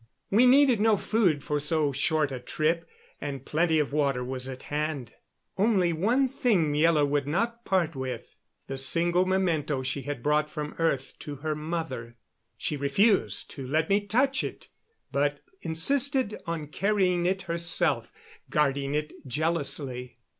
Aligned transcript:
We 0.31 0.47
needed 0.47 0.79
no 0.79 0.97
food 0.97 1.43
for 1.43 1.59
so 1.59 1.91
short 1.91 2.31
a 2.31 2.39
trip, 2.39 2.89
and 3.21 3.45
plenty 3.45 3.77
of 3.77 3.93
water 3.93 4.23
was 4.25 4.47
at 4.49 4.63
hand. 4.63 5.13
Only 5.59 5.93
one 5.93 6.27
thing 6.27 6.73
Miela 6.73 7.07
would 7.07 7.27
not 7.27 7.65
part 7.65 7.95
with 7.95 8.35
the 8.65 8.79
single 8.79 9.27
memento 9.27 9.83
she 9.83 10.01
had 10.01 10.23
brought 10.23 10.49
from 10.49 10.73
earth 10.79 11.13
to 11.19 11.35
her 11.45 11.53
mother. 11.53 12.15
She 12.57 12.75
refused 12.77 13.51
to 13.51 13.67
let 13.67 13.89
me 13.89 14.01
touch 14.07 14.43
it, 14.43 14.69
but 15.11 15.41
insisted 15.61 16.41
on 16.47 16.65
carrying 16.69 17.27
it 17.27 17.43
herself, 17.43 18.11
guarding 18.49 18.95
it 18.95 19.13
jealously. 19.27 20.17